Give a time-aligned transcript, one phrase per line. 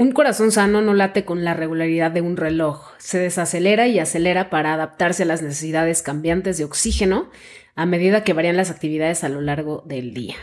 [0.00, 4.48] Un corazón sano no late con la regularidad de un reloj, se desacelera y acelera
[4.48, 7.28] para adaptarse a las necesidades cambiantes de oxígeno
[7.74, 10.36] a medida que varían las actividades a lo largo del día.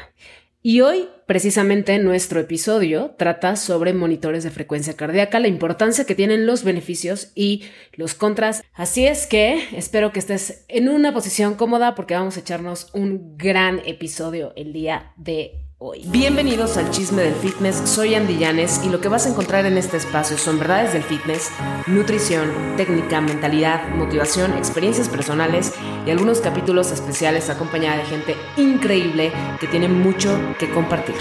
[0.62, 6.46] Y hoy, precisamente, nuestro episodio trata sobre monitores de frecuencia cardíaca, la importancia que tienen
[6.46, 7.64] los beneficios y
[7.94, 8.62] los contras.
[8.74, 13.36] Así es que espero que estés en una posición cómoda porque vamos a echarnos un
[13.38, 16.02] gran episodio el día de hoy.
[16.08, 19.78] Bienvenidos al Chisme del Fitness, soy Andy Llanes y lo que vas a encontrar en
[19.78, 21.52] este espacio son verdades del fitness,
[21.86, 25.74] nutrición, técnica, mentalidad, motivación, experiencias personales
[26.06, 31.16] y algunos capítulos especiales acompañada de gente increíble que tiene mucho que compartir.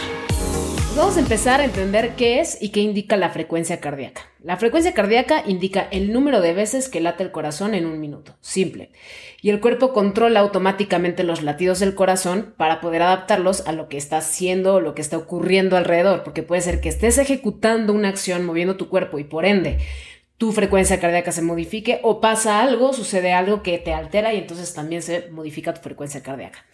[0.96, 4.23] Vamos a empezar a entender qué es y qué indica la frecuencia cardíaca.
[4.42, 8.38] La frecuencia cardíaca indica el número de veces que late el corazón en un minuto.
[8.41, 8.92] Simple.
[9.42, 13.98] Y el cuerpo controla automáticamente los latidos del corazón para poder adaptarlos a lo que
[13.98, 16.24] está haciendo o lo que está ocurriendo alrededor.
[16.24, 19.76] Porque puede ser que estés ejecutando una acción moviendo tu cuerpo y por ende
[20.38, 24.73] tu frecuencia cardíaca se modifique o pasa algo, sucede algo que te altera y entonces
[24.73, 26.65] también se modifica tu frecuencia cardíaca.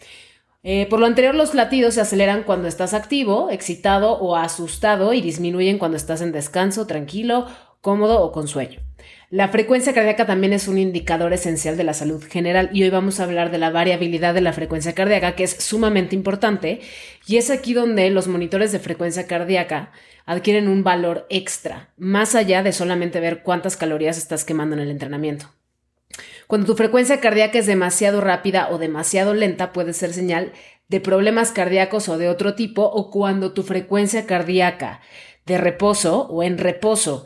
[0.65, 5.21] Eh, por lo anterior, los latidos se aceleran cuando estás activo, excitado o asustado y
[5.21, 7.47] disminuyen cuando estás en descanso, tranquilo,
[7.81, 8.81] cómodo o con sueño.
[9.29, 13.19] La frecuencia cardíaca también es un indicador esencial de la salud general y hoy vamos
[13.19, 16.81] a hablar de la variabilidad de la frecuencia cardíaca que es sumamente importante
[17.27, 19.91] y es aquí donde los monitores de frecuencia cardíaca
[20.27, 24.91] adquieren un valor extra, más allá de solamente ver cuántas calorías estás quemando en el
[24.91, 25.51] entrenamiento.
[26.53, 30.53] Cuando tu frecuencia cardíaca es demasiado rápida o demasiado lenta, puede ser señal
[30.87, 35.01] de problemas cardíacos o de otro tipo, o cuando tu frecuencia cardíaca
[35.47, 37.25] de reposo o en reposo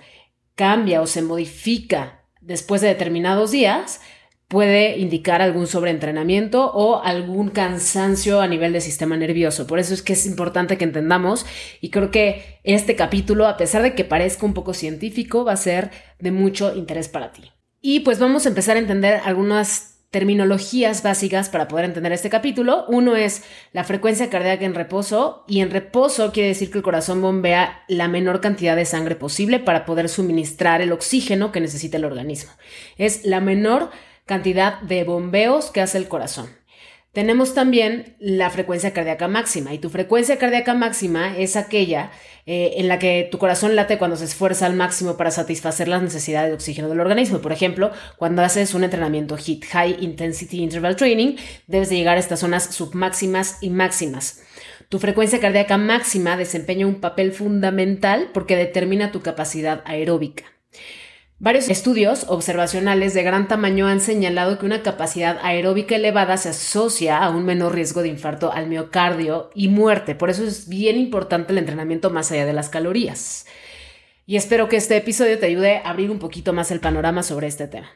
[0.54, 4.00] cambia o se modifica después de determinados días,
[4.46, 9.66] puede indicar algún sobreentrenamiento o algún cansancio a nivel del sistema nervioso.
[9.66, 11.46] Por eso es que es importante que entendamos
[11.80, 15.56] y creo que este capítulo, a pesar de que parezca un poco científico, va a
[15.56, 15.90] ser
[16.20, 17.55] de mucho interés para ti.
[17.80, 22.86] Y pues vamos a empezar a entender algunas terminologías básicas para poder entender este capítulo.
[22.88, 23.42] Uno es
[23.72, 28.08] la frecuencia cardíaca en reposo y en reposo quiere decir que el corazón bombea la
[28.08, 32.52] menor cantidad de sangre posible para poder suministrar el oxígeno que necesita el organismo.
[32.96, 33.90] Es la menor
[34.24, 36.48] cantidad de bombeos que hace el corazón.
[37.16, 42.10] Tenemos también la frecuencia cardíaca máxima y tu frecuencia cardíaca máxima es aquella
[42.44, 46.02] eh, en la que tu corazón late cuando se esfuerza al máximo para satisfacer las
[46.02, 47.38] necesidades de oxígeno del organismo.
[47.38, 52.20] Por ejemplo, cuando haces un entrenamiento HIIT, High Intensity Interval Training, debes de llegar a
[52.20, 54.42] estas zonas submáximas y máximas.
[54.90, 60.44] Tu frecuencia cardíaca máxima desempeña un papel fundamental porque determina tu capacidad aeróbica.
[61.38, 67.18] Varios estudios observacionales de gran tamaño han señalado que una capacidad aeróbica elevada se asocia
[67.18, 70.14] a un menor riesgo de infarto al miocardio y muerte.
[70.14, 73.44] Por eso es bien importante el entrenamiento más allá de las calorías.
[74.24, 77.48] Y espero que este episodio te ayude a abrir un poquito más el panorama sobre
[77.48, 77.90] este tema.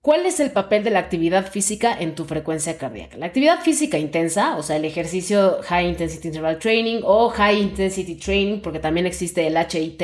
[0.00, 3.16] ¿Cuál es el papel de la actividad física en tu frecuencia cardíaca?
[3.16, 8.16] La actividad física intensa, o sea, el ejercicio High Intensity Interval Training o High Intensity
[8.16, 10.02] Training, porque también existe el HIT,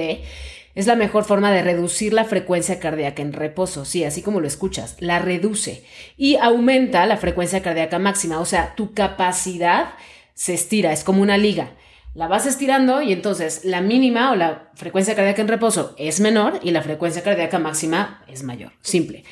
[0.75, 4.47] es la mejor forma de reducir la frecuencia cardíaca en reposo, sí, así como lo
[4.47, 5.84] escuchas, la reduce
[6.16, 9.94] y aumenta la frecuencia cardíaca máxima, o sea, tu capacidad
[10.34, 11.75] se estira, es como una liga.
[12.14, 16.59] La vas estirando y entonces la mínima o la frecuencia cardíaca en reposo es menor
[16.62, 18.72] y la frecuencia cardíaca máxima es mayor.
[18.80, 19.25] Simple.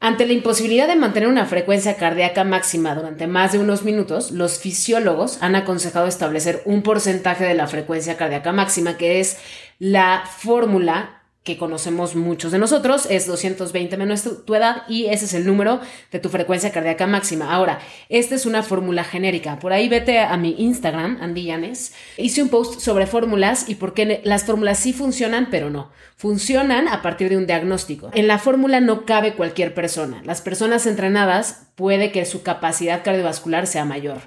[0.00, 4.60] Ante la imposibilidad de mantener una frecuencia cardíaca máxima durante más de unos minutos, los
[4.60, 9.38] fisiólogos han aconsejado establecer un porcentaje de la frecuencia cardíaca máxima, que es
[9.80, 11.17] la fórmula
[11.48, 15.80] que conocemos muchos de nosotros, es 220 menos tu, edad y ese es el número
[16.12, 17.54] de tu frecuencia cardíaca máxima.
[17.54, 19.58] Ahora, esta es una fórmula genérica.
[19.58, 21.94] Por ahí vete a mi Instagram, Andy Llanes.
[22.18, 25.90] Hice un post sobre fórmulas y por qué las fórmulas sí funcionan, pero no.
[26.16, 28.10] Funcionan a partir de un diagnóstico.
[28.12, 30.20] En la fórmula no cabe cualquier persona.
[30.26, 34.20] Las personas entrenadas puede que su capacidad cardiovascular sea mayor.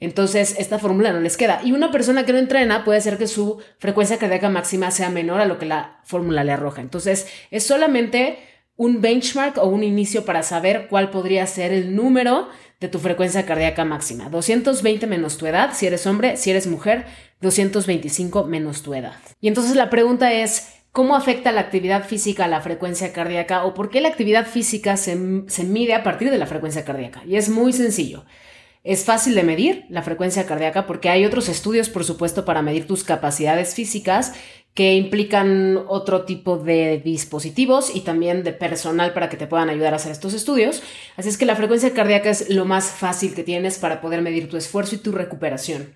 [0.00, 1.60] Entonces, esta fórmula no les queda.
[1.64, 5.40] Y una persona que no entrena puede ser que su frecuencia cardíaca máxima sea menor
[5.40, 6.80] a lo que la fórmula le arroja.
[6.80, 8.38] Entonces, es solamente
[8.76, 12.48] un benchmark o un inicio para saber cuál podría ser el número
[12.80, 14.28] de tu frecuencia cardíaca máxima.
[14.30, 17.04] 220 menos tu edad, si eres hombre, si eres mujer,
[17.40, 19.16] 225 menos tu edad.
[19.40, 23.74] Y entonces la pregunta es, ¿cómo afecta la actividad física a la frecuencia cardíaca o
[23.74, 25.18] por qué la actividad física se,
[25.48, 27.22] se mide a partir de la frecuencia cardíaca?
[27.26, 28.24] Y es muy sencillo.
[28.88, 32.86] Es fácil de medir la frecuencia cardíaca porque hay otros estudios, por supuesto, para medir
[32.86, 34.32] tus capacidades físicas
[34.72, 39.92] que implican otro tipo de dispositivos y también de personal para que te puedan ayudar
[39.92, 40.82] a hacer estos estudios.
[41.18, 44.48] Así es que la frecuencia cardíaca es lo más fácil que tienes para poder medir
[44.48, 45.92] tu esfuerzo y tu recuperación.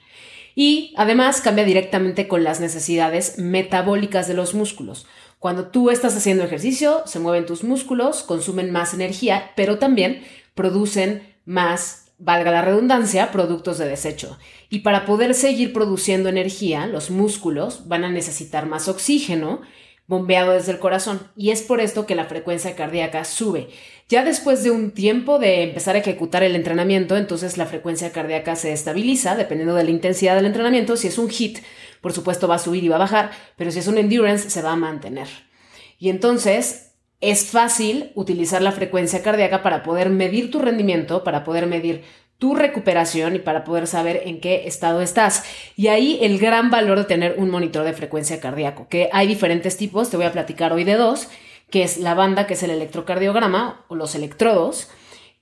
[0.55, 5.07] Y además cambia directamente con las necesidades metabólicas de los músculos.
[5.39, 10.23] Cuando tú estás haciendo ejercicio, se mueven tus músculos, consumen más energía, pero también
[10.55, 14.39] producen más, valga la redundancia, productos de desecho.
[14.71, 19.61] Y para poder seguir produciendo energía, los músculos van a necesitar más oxígeno
[20.07, 21.21] bombeado desde el corazón.
[21.37, 23.71] Y es por esto que la frecuencia cardíaca sube.
[24.09, 28.55] Ya después de un tiempo de empezar a ejecutar el entrenamiento, entonces la frecuencia cardíaca
[28.55, 30.97] se estabiliza dependiendo de la intensidad del entrenamiento.
[30.97, 31.59] Si es un hit,
[32.01, 34.63] por supuesto va a subir y va a bajar, pero si es un endurance se
[34.63, 35.29] va a mantener.
[35.99, 36.92] Y entonces
[37.23, 42.03] es fácil utilizar la frecuencia cardíaca para poder medir tu rendimiento, para poder medir
[42.39, 45.45] tu recuperación y para poder saber en qué estado estás.
[45.77, 49.77] Y ahí el gran valor de tener un monitor de frecuencia cardíaco, que hay diferentes
[49.77, 51.29] tipos, te voy a platicar hoy de dos,
[51.71, 54.91] que es la banda, que es el electrocardiograma o los electrodos,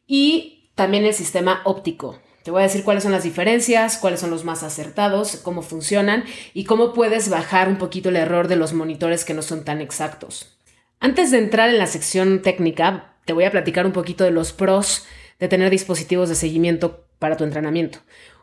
[0.06, 2.18] y también el sistema óptico.
[2.42, 6.24] Te voy a decir cuáles son las diferencias, cuáles son los más acertados, cómo funcionan
[6.52, 9.80] y cómo puedes bajar un poquito el error de los monitores que no son tan
[9.80, 10.59] exactos.
[11.02, 14.52] Antes de entrar en la sección técnica, te voy a platicar un poquito de los
[14.52, 15.06] pros
[15.38, 18.00] de tener dispositivos de seguimiento para tu entrenamiento.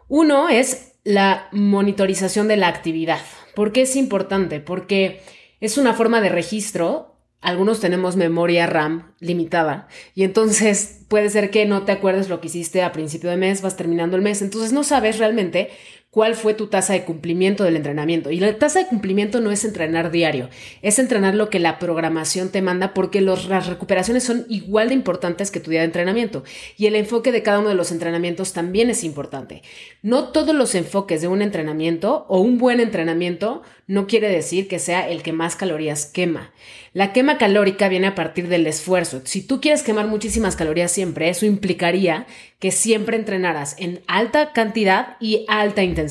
[0.07, 3.21] Uno es la monitorización de la actividad.
[3.53, 4.59] ¿Por qué es importante?
[4.59, 5.21] Porque
[5.61, 11.65] es una forma de registro algunos tenemos memoria RAM limitada y entonces puede ser que
[11.65, 14.73] no te acuerdes lo que hiciste a principio de mes, vas terminando el mes, entonces
[14.73, 15.69] no sabes realmente
[16.17, 18.31] cuál fue tu tasa de cumplimiento del entrenamiento.
[18.31, 20.49] Y la tasa de cumplimiento no es entrenar diario,
[20.81, 25.51] es entrenar lo que la programación te manda porque las recuperaciones son igual de importantes
[25.51, 26.43] que tu día de entrenamiento.
[26.75, 29.61] Y el enfoque de cada uno de los entrenamientos también es importante.
[30.01, 34.79] No todos los enfoques de un entrenamiento o un buen entrenamiento no quiere decir que
[34.79, 36.51] sea el que más calorías quema.
[36.93, 39.21] La quema calórica viene a partir del esfuerzo.
[39.23, 42.25] Si tú quieres quemar muchísimas calorías siempre, eso implicaría
[42.57, 46.06] que siempre entrenaras en alta cantidad y alta intensidad.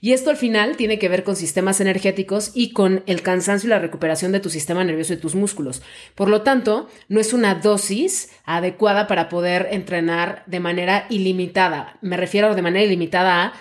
[0.00, 3.70] Y esto al final tiene que ver con sistemas energéticos y con el cansancio y
[3.70, 5.82] la recuperación de tu sistema nervioso y tus músculos.
[6.14, 11.98] Por lo tanto, no es una dosis adecuada para poder entrenar de manera ilimitada.
[12.00, 13.52] Me refiero de manera ilimitada a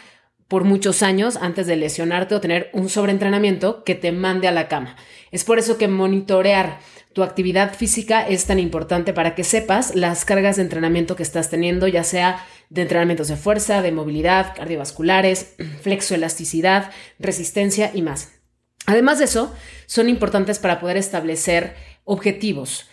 [0.49, 4.67] por muchos años antes de lesionarte o tener un sobreentrenamiento que te mande a la
[4.67, 4.95] cama.
[5.31, 6.79] Es por eso que monitorear
[7.13, 11.49] tu actividad física es tan importante para que sepas las cargas de entrenamiento que estás
[11.49, 18.33] teniendo, ya sea de entrenamientos de fuerza, de movilidad, cardiovasculares, flexoelasticidad, resistencia y más.
[18.85, 19.53] Además de eso,
[19.85, 21.75] son importantes para poder establecer
[22.05, 22.88] objetivos.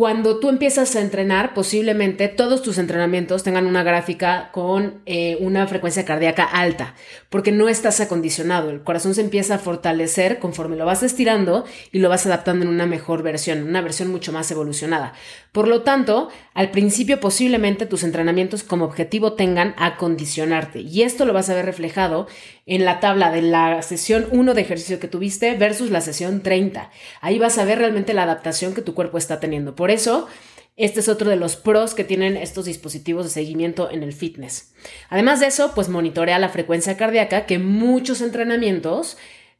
[0.00, 5.66] Cuando tú empiezas a entrenar, posiblemente todos tus entrenamientos tengan una gráfica con eh, una
[5.66, 6.94] frecuencia cardíaca alta,
[7.28, 8.70] porque no estás acondicionado.
[8.70, 12.70] El corazón se empieza a fortalecer conforme lo vas estirando y lo vas adaptando en
[12.70, 15.12] una mejor versión, una versión mucho más evolucionada.
[15.52, 21.34] Por lo tanto, al principio posiblemente tus entrenamientos como objetivo tengan acondicionarte y esto lo
[21.34, 22.26] vas a ver reflejado
[22.64, 26.90] en la tabla de la sesión 1 de ejercicio que tuviste versus la sesión 30.
[27.20, 29.74] Ahí vas a ver realmente la adaptación que tu cuerpo está teniendo.
[29.90, 30.28] Eso,
[30.76, 34.72] este es otro de los pros que tienen estos dispositivos de seguimiento en el fitness.
[35.10, 39.18] Además de eso, pues monitorea la frecuencia cardíaca, que muchos entrenamientos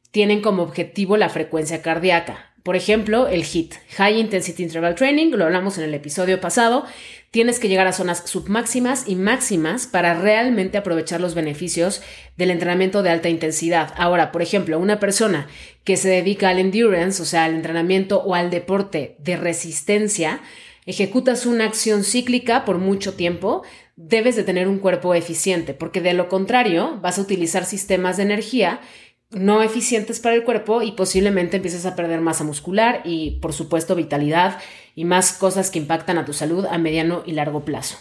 [0.09, 2.51] tienen como objetivo la frecuencia cardíaca.
[2.63, 6.85] Por ejemplo, el HIT, High Intensity Interval Training, lo hablamos en el episodio pasado,
[7.31, 12.01] tienes que llegar a zonas submáximas y máximas para realmente aprovechar los beneficios
[12.35, 13.93] del entrenamiento de alta intensidad.
[13.97, 15.47] Ahora, por ejemplo, una persona
[15.85, 20.41] que se dedica al endurance, o sea, al entrenamiento o al deporte de resistencia,
[20.85, 23.63] ejecutas una acción cíclica por mucho tiempo,
[23.95, 28.23] debes de tener un cuerpo eficiente, porque de lo contrario vas a utilizar sistemas de
[28.23, 28.81] energía
[29.31, 33.95] no eficientes para el cuerpo y posiblemente empieces a perder masa muscular y por supuesto
[33.95, 34.59] vitalidad
[34.95, 37.97] y más cosas que impactan a tu salud a mediano y largo plazo.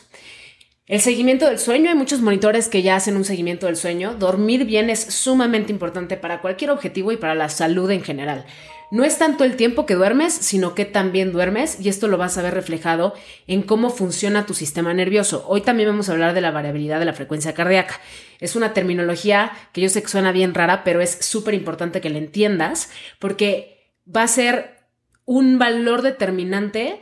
[0.91, 4.17] El seguimiento del sueño, hay muchos monitores que ya hacen un seguimiento del sueño.
[4.19, 8.45] Dormir bien es sumamente importante para cualquier objetivo y para la salud en general.
[8.91, 12.37] No es tanto el tiempo que duermes, sino que también duermes y esto lo vas
[12.37, 13.15] a ver reflejado
[13.47, 15.45] en cómo funciona tu sistema nervioso.
[15.47, 18.01] Hoy también vamos a hablar de la variabilidad de la frecuencia cardíaca.
[18.41, 22.11] Es una terminología que yo sé que suena bien rara, pero es súper importante que
[22.11, 24.81] la entiendas porque va a ser
[25.25, 27.01] un valor determinante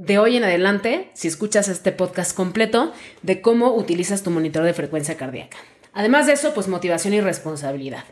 [0.00, 2.90] de hoy en adelante, si escuchas este podcast completo,
[3.20, 5.58] de cómo utilizas tu monitor de frecuencia cardíaca.
[5.92, 8.04] Además de eso, pues motivación y responsabilidad.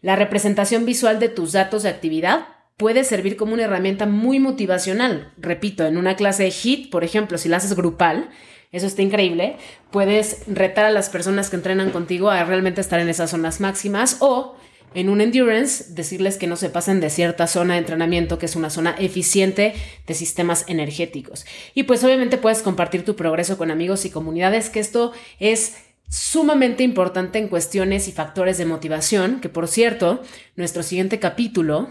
[0.00, 2.46] La representación visual de tus datos de actividad
[2.78, 5.34] puede servir como una herramienta muy motivacional.
[5.36, 8.30] Repito, en una clase de HIT, por ejemplo, si la haces grupal,
[8.72, 9.56] eso está increíble,
[9.90, 14.16] puedes retar a las personas que entrenan contigo a realmente estar en esas zonas máximas
[14.20, 14.56] o
[14.94, 18.56] en un endurance decirles que no se pasen de cierta zona de entrenamiento que es
[18.56, 19.74] una zona eficiente
[20.06, 21.46] de sistemas energéticos.
[21.74, 25.76] Y pues obviamente puedes compartir tu progreso con amigos y comunidades, que esto es
[26.08, 30.22] sumamente importante en cuestiones y factores de motivación, que por cierto,
[30.56, 31.90] nuestro siguiente capítulo,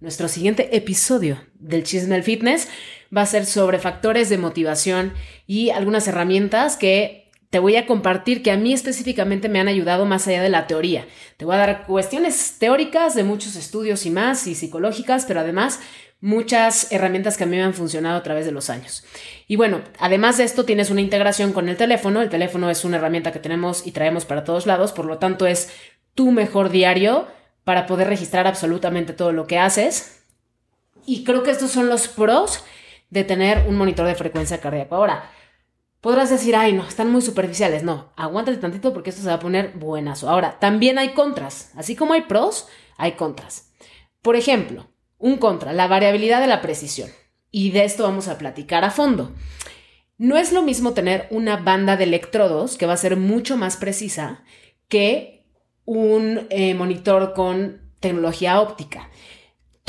[0.00, 2.68] nuestro siguiente episodio del Chisme Fitness
[3.14, 5.12] va a ser sobre factores de motivación
[5.46, 7.19] y algunas herramientas que
[7.50, 10.68] te voy a compartir que a mí específicamente me han ayudado más allá de la
[10.68, 11.06] teoría.
[11.36, 15.80] Te voy a dar cuestiones teóricas de muchos estudios y más y psicológicas, pero además
[16.20, 19.04] muchas herramientas que a mí me han funcionado a través de los años.
[19.48, 22.22] Y bueno, además de esto tienes una integración con el teléfono.
[22.22, 25.46] El teléfono es una herramienta que tenemos y traemos para todos lados, por lo tanto
[25.46, 25.70] es
[26.14, 27.26] tu mejor diario
[27.64, 30.22] para poder registrar absolutamente todo lo que haces.
[31.04, 32.62] Y creo que estos son los pros
[33.10, 34.94] de tener un monitor de frecuencia cardíaca.
[34.94, 35.30] Ahora,
[36.00, 37.82] podrás decir, ay, no, están muy superficiales.
[37.82, 40.28] No, aguántate tantito porque esto se va a poner buenazo.
[40.28, 41.72] Ahora, también hay contras.
[41.76, 43.72] Así como hay pros, hay contras.
[44.22, 44.88] Por ejemplo,
[45.18, 47.10] un contra, la variabilidad de la precisión.
[47.50, 49.32] Y de esto vamos a platicar a fondo.
[50.18, 53.76] No es lo mismo tener una banda de electrodos que va a ser mucho más
[53.76, 54.44] precisa
[54.88, 55.46] que
[55.84, 59.08] un eh, monitor con tecnología óptica.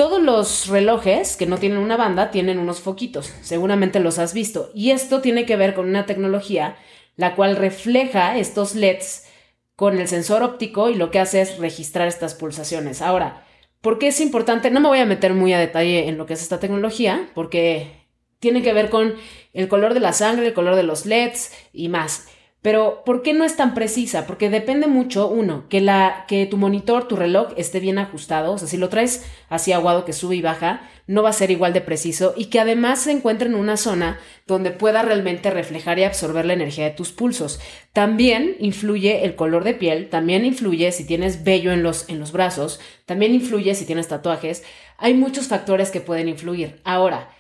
[0.02, 4.72] Todos los relojes que no tienen una banda tienen unos foquitos, seguramente los has visto,
[4.74, 6.76] y esto tiene que ver con una tecnología
[7.18, 9.28] la cual refleja estos LEDs
[9.76, 13.04] con el sensor óptico y lo que hace es registrar estas pulsaciones.
[13.04, 13.46] Ahora,
[13.80, 14.72] ¿Por qué es importante?
[14.72, 18.08] No me voy a meter muy a detalle en lo que es esta tecnología, porque
[18.40, 19.14] tiene que ver con
[19.54, 22.28] el color de la sangre, el color de los LEDs y más.
[22.62, 24.28] Pero, ¿por qué no es tan precisa?
[24.28, 28.54] Porque depende mucho, uno, que, la, que tu monitor, tu reloj esté bien ajustado.
[28.54, 31.50] O sea, si lo traes así aguado que sube y baja, no va a ser
[31.50, 32.36] igual de preciso.
[32.38, 36.54] Y que además se encuentre en una zona donde pueda realmente reflejar y absorber la
[36.54, 37.60] energía de tus pulsos.
[37.94, 42.32] También influye el color de piel, también influye si tienes vello en los, en los
[42.32, 44.64] brazos, también influye si tienes tatuajes.
[45.00, 46.80] Hay muchos factores que pueden influir.
[46.84, 47.32] Ahora,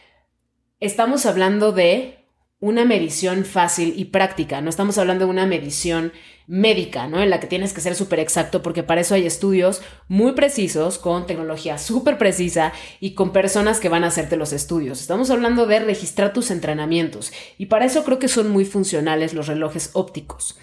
[0.79, 2.20] estamos hablando de
[2.61, 4.61] una medición fácil y práctica.
[4.61, 6.13] No estamos hablando de una medición
[6.45, 7.21] médica, ¿no?
[7.21, 10.99] En la que tienes que ser súper exacto, porque para eso hay estudios muy precisos,
[10.99, 15.01] con tecnología súper precisa y con personas que van a hacerte los estudios.
[15.01, 19.47] Estamos hablando de registrar tus entrenamientos y para eso creo que son muy funcionales los
[19.47, 20.59] relojes ópticos.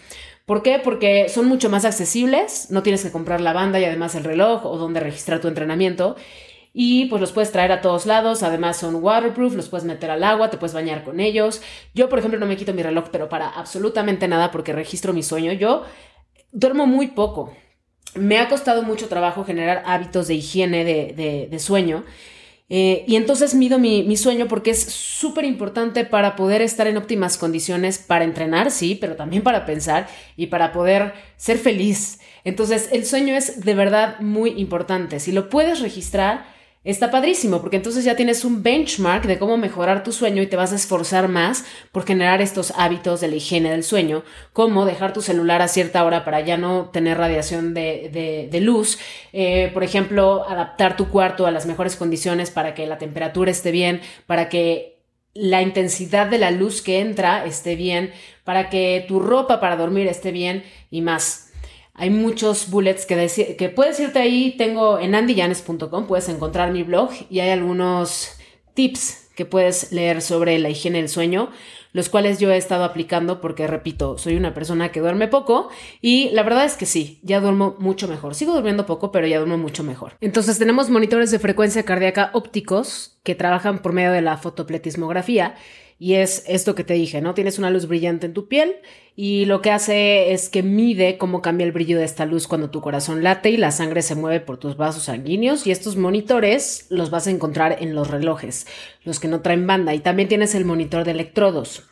[0.47, 0.81] ¿Por qué?
[0.83, 4.67] Porque son mucho más accesibles, no tienes que comprar la banda y además el reloj
[4.67, 6.15] o donde registrar tu entrenamiento
[6.73, 10.23] y pues los puedes traer a todos lados, además son waterproof, los puedes meter al
[10.23, 11.63] agua, te puedes bañar con ellos.
[11.95, 15.23] Yo, por ejemplo, no me quito mi reloj, pero para absolutamente nada porque registro mi
[15.23, 15.53] sueño.
[15.53, 15.85] Yo
[16.53, 17.53] duermo muy poco.
[18.15, 22.05] Me ha costado mucho trabajo generar hábitos de higiene de, sueño.
[22.71, 26.99] Eh, y entonces mido mi, mi sueño porque es súper importante para poder estar en
[26.99, 30.07] óptimas condiciones para entrenar, sí, pero también para pensar
[30.37, 32.21] y para poder ser feliz.
[32.45, 35.19] Entonces el sueño es de verdad muy importante.
[35.19, 36.58] Si lo puedes registrar,
[36.89, 40.57] Está padrísimo porque entonces ya tienes un benchmark de cómo mejorar tu sueño y te
[40.57, 45.13] vas a esforzar más por generar estos hábitos de la higiene del sueño, como dejar
[45.13, 48.99] tu celular a cierta hora para ya no tener radiación de, luz,
[49.35, 53.71] eh, por ejemplo, adaptar tu cuarto a las mejores condiciones para que la temperatura esté
[53.71, 55.03] bien, para que
[55.35, 58.13] la intensidad de la luz que entra esté bien,
[58.45, 61.48] para que tu ropa para dormir esté bien y más.
[61.99, 64.55] Hay muchos bullets que, que puedes irte ahí.
[64.57, 68.39] Tengo en andyjanes.com, puedes encontrar mi blog y hay algunos
[68.75, 71.51] tips que puedes leer sobre la higiene del sueño,
[71.93, 75.69] los cuales yo he estado aplicando porque, repito, soy una persona que duerme poco
[76.01, 78.35] y la verdad es que sí, ya duermo mucho mejor.
[78.35, 80.17] Sigo durmiendo poco, pero ya duermo mucho mejor.
[80.21, 85.55] Entonces tenemos monitores de frecuencia cardíaca ópticos que trabajan por medio de la fotopletismografía
[85.99, 87.35] y es esto que te dije, ¿no?
[87.35, 88.77] Tienes una luz brillante en tu piel
[89.17, 92.71] y lo que hace es que mide cómo cambia el brillo de esta luz cuando
[92.71, 96.87] tu corazón late y la sangre se mueve por tus vasos sanguíneos y estos monitores
[96.89, 98.69] los vas a encontrar en los relojes,
[99.03, 101.83] los que no traen banda y también tienes el monitor de electrodos.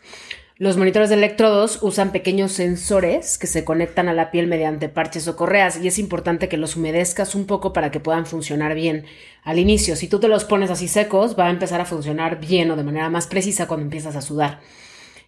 [0.58, 5.28] Los monitores de electrodos usan pequeños sensores que se conectan a la piel mediante parches
[5.28, 9.04] o correas y es importante que los humedezcas un poco para que puedan funcionar bien
[9.42, 9.96] al inicio.
[9.96, 12.84] Si tú te los pones así secos, va a empezar a funcionar bien o de
[12.84, 14.60] manera más precisa cuando empiezas a sudar.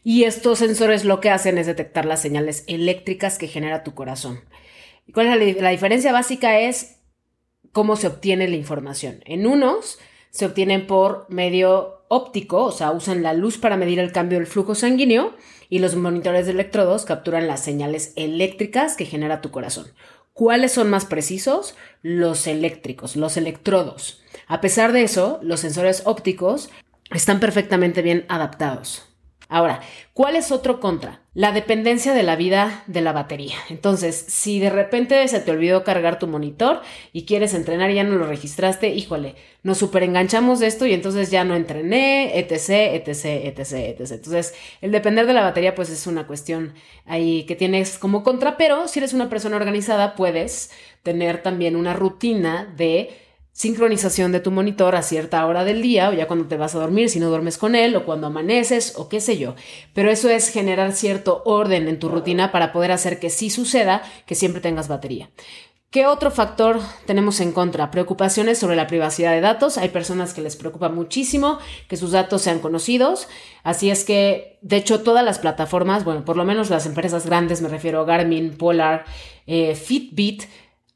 [0.03, 4.41] Y estos sensores lo que hacen es detectar las señales eléctricas que genera tu corazón.
[5.07, 6.59] ¿Y cuál es la, la diferencia básica?
[6.59, 7.01] Es
[7.73, 9.21] cómo se obtiene la información.
[9.27, 9.99] En unos
[10.31, 14.47] se obtienen por medio óptico, o sea, usan la luz para medir el cambio del
[14.47, 15.35] flujo sanguíneo
[15.69, 19.87] y los monitores de electrodos capturan las señales eléctricas que genera tu corazón.
[20.33, 21.75] ¿Cuáles son más precisos?
[22.03, 24.23] Los eléctricos, los electrodos.
[24.47, 26.71] A pesar de eso, los sensores ópticos
[27.11, 29.05] están perfectamente bien adaptados.
[29.49, 29.81] Ahora,
[30.13, 31.23] ¿cuál es otro contra?
[31.39, 33.55] La dependencia de la vida de la batería.
[33.71, 38.03] Entonces, si de repente se te olvidó cargar tu monitor y quieres entrenar y ya
[38.03, 43.07] no lo registraste, híjole, nos super enganchamos de esto y entonces ya no entrené, etc,
[43.07, 44.11] etc, etc, etc.
[44.11, 46.75] Entonces, el depender de la batería pues es una cuestión
[47.07, 50.73] ahí que tienes como contra, pero si eres una persona organizada puedes
[51.05, 53.11] tener también una rutina de
[53.59, 56.79] sincronización de tu monitor a cierta hora del día o ya cuando te vas a
[56.79, 59.57] dormir si no duermes con él o cuando amaneces o qué sé yo.
[59.95, 64.03] Pero eso es generar cierto orden en tu rutina para poder hacer que sí suceda
[64.27, 65.31] que siempre tengas batería.
[65.91, 67.91] ¿Qué otro factor tenemos en contra?
[67.91, 69.77] Preocupaciones sobre la privacidad de datos.
[69.77, 73.27] Hay personas que les preocupa muchísimo que sus datos sean conocidos.
[73.65, 77.61] Así es que, de hecho, todas las plataformas, bueno, por lo menos las empresas grandes,
[77.61, 79.05] me refiero a Garmin, Polar,
[79.49, 80.45] eh, Fitbit,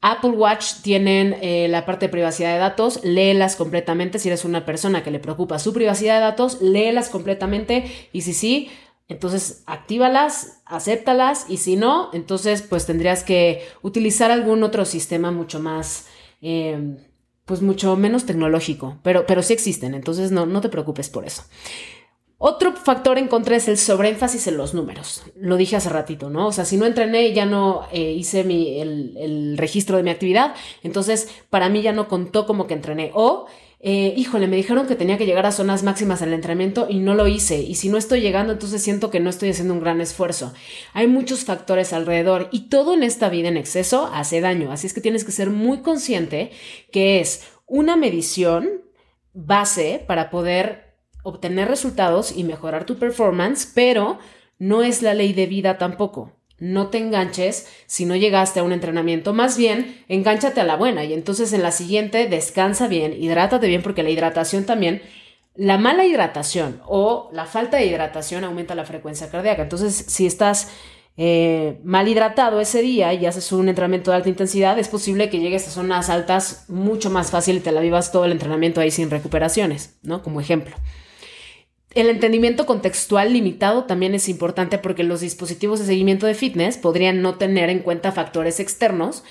[0.05, 4.19] Apple Watch tienen eh, la parte de privacidad de datos, léelas completamente.
[4.19, 8.33] Si eres una persona que le preocupa su privacidad de datos, léelas completamente y si
[8.33, 8.69] sí,
[9.07, 15.61] entonces actívalas, acéptalas y si no, entonces pues tendrías que utilizar algún otro sistema mucho
[15.61, 16.07] más,
[16.41, 16.97] eh,
[17.45, 21.43] pues mucho menos tecnológico, pero, pero sí existen, entonces no, no te preocupes por eso.
[22.45, 25.23] Otro factor en contra es el sobreénfasis en los números.
[25.39, 26.47] Lo dije hace ratito, ¿no?
[26.47, 30.53] O sea, si no entrené ya no eh, hice mi, el, registro de mi actividad,
[30.83, 33.11] entonces para mí ya no contó como que entrené.
[33.13, 33.45] O,
[33.79, 36.99] eh, híjole, me dijeron que tenía que llegar a zonas máximas en el entrenamiento y
[36.99, 37.61] no lo hice.
[37.61, 40.53] Y si no estoy llegando, entonces siento que no estoy haciendo un gran esfuerzo.
[40.91, 44.73] Hay muchos factores alrededor y todo en esta vida en exceso hace daño.
[44.73, 46.51] Así es que tienes que ser muy consciente
[46.91, 48.81] que es una medición
[49.31, 50.82] base para poder
[51.23, 54.19] obtener resultados y mejorar tu performance, pero
[54.59, 56.31] no es la ley de vida tampoco.
[56.59, 61.03] No te enganches si no llegaste a un entrenamiento, más bien engánchate a la buena
[61.03, 65.01] y entonces en la siguiente descansa bien, hidrátate bien porque la hidratación también,
[65.55, 69.63] la mala hidratación o la falta de hidratación aumenta la frecuencia cardíaca.
[69.63, 70.69] Entonces si estás
[71.17, 75.39] eh, mal hidratado ese día y haces un entrenamiento de alta intensidad, es posible que
[75.39, 78.91] llegues a zonas altas mucho más fácil y te la vivas todo el entrenamiento ahí
[78.91, 80.23] sin recuperaciones, ¿no?
[80.23, 80.75] Como ejemplo.
[81.95, 87.21] El entendimiento contextual limitado también es importante porque los dispositivos de seguimiento de fitness podrían
[87.21, 89.23] no tener en cuenta factores externos,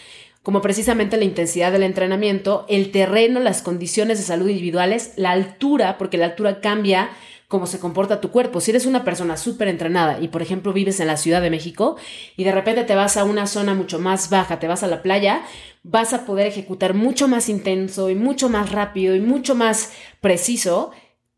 [0.45, 5.99] como precisamente la intensidad del entrenamiento, el terreno, las condiciones de salud individuales, la altura,
[5.99, 7.11] porque la altura cambia
[7.49, 8.61] cómo se comporta tu cuerpo.
[8.61, 11.96] Si eres una persona súper entrenada y, por ejemplo, vives en la Ciudad de México
[12.37, 15.03] y de repente te vas a una zona mucho más baja, te vas a la
[15.03, 15.42] playa,
[15.83, 20.92] vas a poder ejecutar mucho más intenso y mucho más rápido y mucho más preciso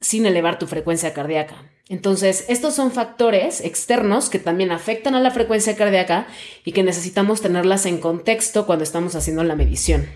[0.05, 1.73] sin elevar tu frecuencia cardíaca.
[1.89, 6.27] Entonces, estos son factores externos que también afectan a la frecuencia cardíaca
[6.63, 10.07] y que necesitamos tenerlas en contexto cuando estamos haciendo la medición.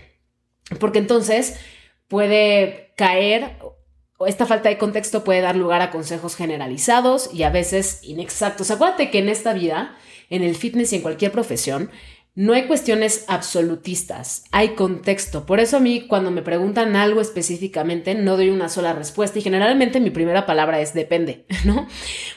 [0.79, 1.55] Porque entonces
[2.07, 3.57] puede caer,
[4.19, 8.69] o esta falta de contexto puede dar lugar a consejos generalizados y a veces inexactos.
[8.69, 9.97] Acuérdate que en esta vida,
[10.29, 11.89] en el fitness y en cualquier profesión,
[12.39, 15.45] no hay cuestiones absolutistas, hay contexto.
[15.45, 19.41] Por eso a mí cuando me preguntan algo específicamente no doy una sola respuesta y
[19.41, 21.85] generalmente mi primera palabra es depende, ¿no?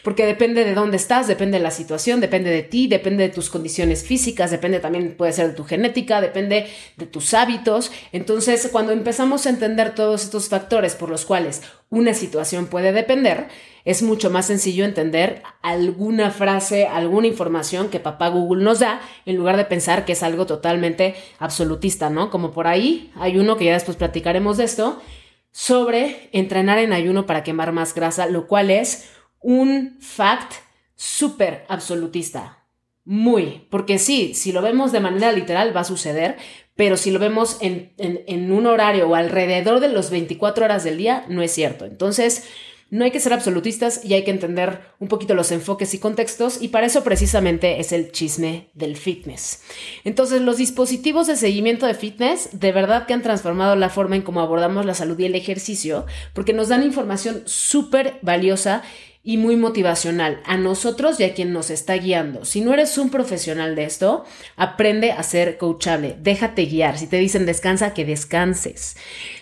[0.03, 3.49] Porque depende de dónde estás, depende de la situación, depende de ti, depende de tus
[3.49, 7.93] condiciones físicas, depende también puede ser de tu genética, depende de tus hábitos.
[8.11, 11.63] Entonces cuando empezamos a entender todos estos factores por los cuales
[11.93, 13.49] una situación puede depender,
[13.85, 19.37] es mucho más sencillo entender alguna frase, alguna información que papá Google nos da, en
[19.37, 22.31] lugar de pensar que es algo totalmente absolutista, ¿no?
[22.31, 25.03] Como por ahí hay uno que ya después platicaremos de esto,
[25.51, 29.11] sobre entrenar en ayuno para quemar más grasa, lo cual es
[29.43, 30.55] un fact
[30.95, 32.65] súper absolutista.
[33.05, 36.39] Muy, porque sí, si lo vemos de manera literal va a suceder,
[36.77, 41.25] pero si lo vemos en, un horario o alrededor de los 24 horas del día,
[41.29, 41.85] no es cierto.
[41.85, 42.45] Entonces,
[42.93, 46.61] no hay que ser absolutistas y hay que entender un poquito los enfoques y contextos
[46.61, 49.63] y para eso precisamente es el chisme del fitness.
[50.05, 54.21] Entonces los dispositivos de seguimiento de fitness de verdad que han transformado la forma en
[54.21, 56.05] cómo abordamos la salud y el ejercicio
[56.35, 58.83] porque nos dan información súper valiosa
[59.25, 62.45] y muy motivacional a nosotros y a quien nos está guiando.
[62.45, 64.25] Si no eres un profesional de esto,
[64.57, 66.99] aprende a ser coachable, déjate guiar.
[66.99, 68.97] Si te dicen descansa, que descanses.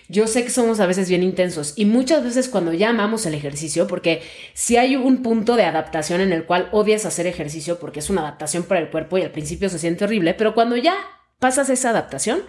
[0.08, 3.34] Yo sé que somos a veces bien intensos y muchas veces cuando ya amamos el
[3.34, 8.00] ejercicio, porque si hay un punto de adaptación en el cual odias hacer ejercicio porque
[8.00, 10.94] es una adaptación para el cuerpo y al principio se siente horrible, pero cuando ya
[11.38, 12.42] pasas esa adaptación,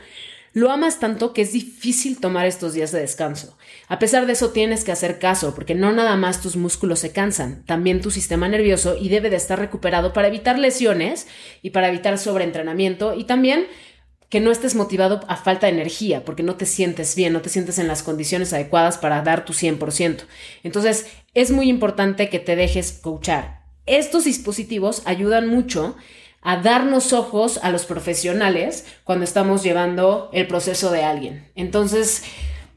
[0.54, 3.58] lo amas tanto que es difícil tomar estos días de descanso.
[3.88, 7.12] A pesar de eso tienes que hacer caso, porque no nada más tus músculos se
[7.12, 11.28] cansan, también tu sistema nervioso y debe de estar recuperado para evitar lesiones
[11.62, 13.68] y para evitar sobreentrenamiento y también
[14.32, 17.50] que no estés motivado a falta de energía, porque no te sientes bien, no te
[17.50, 20.24] sientes en las condiciones adecuadas para dar tu 100%.
[20.64, 25.98] Entonces, es muy importante que te dejes coachar Estos dispositivos ayudan mucho
[26.42, 31.52] a darnos ojos a los profesionales cuando estamos llevando el proceso de alguien.
[31.56, 32.24] Entonces,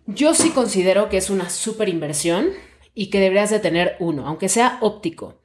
[0.06, 2.48] yo sí considero que es una súper inversión
[2.94, 5.40] y que deberías de tener uno, aunque sea óptico.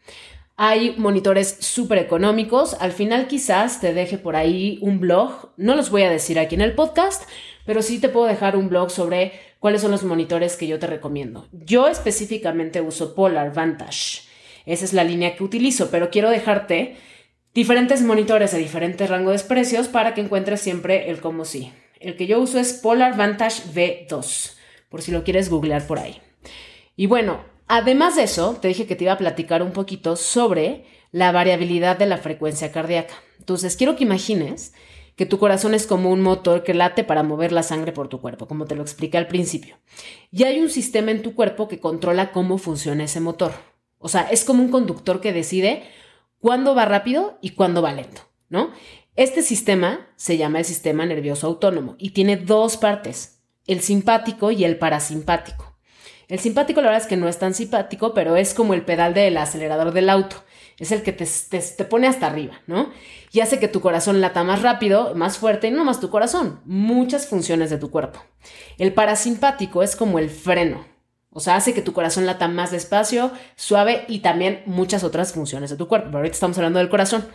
[0.62, 2.76] Hay monitores súper económicos.
[2.82, 5.52] Al final quizás te deje por ahí un blog.
[5.56, 7.24] No los voy a decir aquí en el podcast,
[7.66, 10.88] pero sí te puedo dejar un blog sobre cuáles son los monitores que yo te
[10.88, 11.48] recomiendo.
[11.54, 14.24] Yo específicamente uso Polar Vantage.
[14.66, 16.98] Esa es la línea que utilizo, pero quiero dejarte
[17.54, 21.72] diferentes monitores de diferentes rangos de precios para que encuentres siempre el como sí.
[22.00, 24.56] El que yo uso es Polar Vantage V2,
[24.90, 26.22] por si lo quieres googlear por ahí.
[26.96, 30.86] Y bueno, Además de eso, te dije que te iba a platicar un poquito sobre
[31.12, 33.14] la variabilidad de la frecuencia cardíaca.
[33.38, 34.74] Entonces, quiero que imagines
[35.16, 38.22] que tu corazón es como un motor que late para mover la sangre por tu
[38.22, 39.78] cuerpo, como te lo expliqué al principio.
[40.32, 43.54] Y hay un sistema en tu cuerpo que controla cómo funciona ese motor.
[44.00, 45.84] O sea, es como un conductor que decide
[46.40, 48.72] cuándo va rápido y cuándo va lento, ¿no?
[49.16, 54.64] Este sistema se llama el sistema nervioso autónomo y tiene dos partes, el simpático y
[54.64, 55.76] el parasimpático.
[56.30, 59.16] El simpático la verdad es que no es tan simpático, pero es como el pedal
[59.16, 60.38] del acelerador del auto.
[60.78, 62.92] Es el que te, te, pone hasta arriba, ¿no?
[63.32, 66.62] Y hace que tu corazón lata más rápido, más fuerte, y no más tu corazón,
[66.66, 68.24] muchas funciones de tu cuerpo.
[68.78, 70.86] El parasimpático es como el freno,
[71.32, 75.70] o sea, hace que tu corazón lata más despacio, suave y también muchas otras funciones
[75.70, 76.08] de tu cuerpo.
[76.08, 77.28] Pero ahorita estamos hablando del corazón.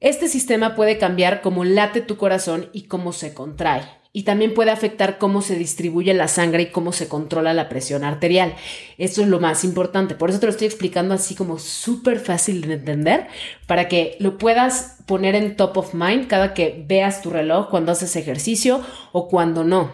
[0.00, 4.70] Este sistema puede cambiar cómo late tu corazón y cómo se contrae y también puede
[4.70, 8.54] afectar cómo se distribuye la sangre y cómo se controla la presión arterial.
[8.96, 10.14] Eso es lo más importante.
[10.14, 13.26] Por eso te lo estoy explicando así como súper fácil de entender
[13.66, 17.90] para que lo puedas poner en top of mind cada que veas tu reloj cuando
[17.90, 19.90] haces ejercicio o cuando no.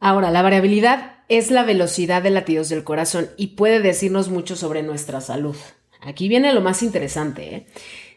[0.00, 4.82] Ahora, la variabilidad es la velocidad de latidos del corazón y puede decirnos mucho sobre
[4.82, 5.56] nuestra salud.
[6.00, 7.54] Aquí viene lo más interesante.
[7.54, 7.66] ¿eh?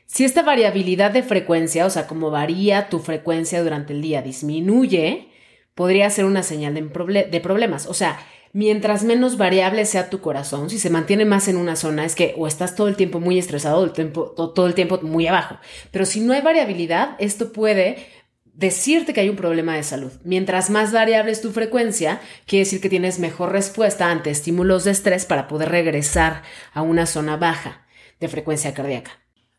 [0.05, 5.29] Si esta variabilidad de frecuencia, o sea, como varía tu frecuencia durante el día, disminuye,
[5.75, 7.85] podría ser una señal de, problemas.
[7.87, 8.19] O sea,
[8.53, 12.33] mientras menos variable sea tu corazón, si se mantiene más en una zona, es que
[12.37, 15.57] o estás todo el tiempo muy estresado, tiempo, todo el tiempo muy abajo.
[15.91, 18.07] Pero si no hay variabilidad, esto puede
[18.55, 20.11] decirte que hay un problema de salud.
[20.23, 24.91] Mientras más variable es tu frecuencia, quiere decir que tienes mejor respuesta ante estímulos de
[24.91, 26.41] estrés para poder regresar
[26.73, 27.85] a una zona baja
[28.19, 29.11] de frecuencia cardíaca.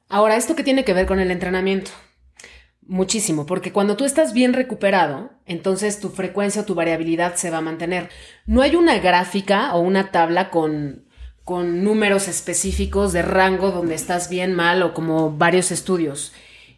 [0.09, 1.91] Ahora, ¿esto qué tiene que ver con el entrenamiento?
[2.81, 7.59] Muchísimo, porque cuando tú estás bien recuperado, entonces tu frecuencia o tu variabilidad se va
[7.59, 8.09] a mantener.
[8.47, 11.05] No hay una gráfica o una tabla con,
[11.45, 16.33] con números específicos de rango donde estás bien, mal o como varios estudios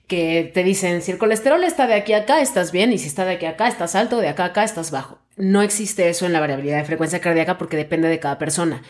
[0.08, 3.06] que te dicen si el colesterol está de aquí a acá, estás bien, y si
[3.06, 5.18] está de aquí a acá, estás alto, de acá a acá, estás bajo.
[5.36, 8.82] No existe eso en la variabilidad de frecuencia cardíaca porque depende de cada persona.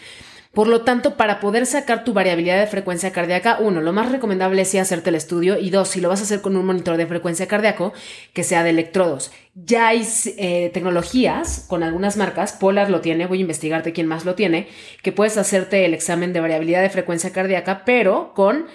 [0.54, 4.62] Por lo tanto, para poder sacar tu variabilidad de frecuencia cardíaca, uno, lo más recomendable
[4.62, 7.06] es hacerte el estudio y dos, si lo vas a hacer con un monitor de
[7.06, 7.92] frecuencia cardíaco,
[8.32, 9.30] que sea de electrodos.
[9.54, 10.06] Ya hay
[10.38, 14.68] eh, tecnologías con algunas marcas, Polar lo tiene, voy a investigarte quién más lo tiene,
[15.02, 18.66] que puedes hacerte el examen de variabilidad de frecuencia cardíaca, pero con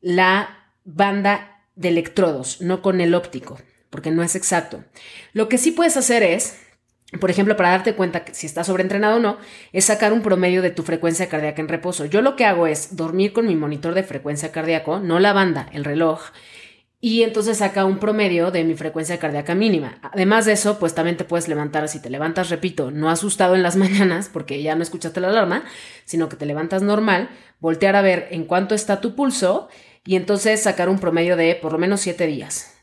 [0.00, 3.58] la banda de electrodos, no con el óptico,
[3.90, 4.84] porque no es exacto.
[5.32, 6.58] Lo que sí puedes hacer es
[7.20, 9.36] por ejemplo, para darte cuenta que si estás sobreentrenado o no,
[9.72, 12.06] es sacar un promedio de tu frecuencia cardíaca en reposo.
[12.06, 15.68] Yo lo que hago es dormir con mi monitor de frecuencia cardíaco, no la banda,
[15.72, 16.22] el reloj,
[17.04, 19.98] y entonces saca un promedio de mi frecuencia cardíaca mínima.
[20.02, 23.62] Además de eso, pues también te puedes levantar, si te levantas, repito, no asustado en
[23.62, 25.64] las mañanas porque ya no escuchaste la alarma,
[26.04, 27.28] sino que te levantas normal,
[27.60, 29.68] voltear a ver en cuánto está tu pulso
[30.04, 32.74] y entonces sacar un promedio de por lo menos siete días.